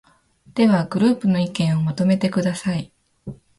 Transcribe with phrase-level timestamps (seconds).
[0.55, 2.91] では、グループの意見をまとめてください。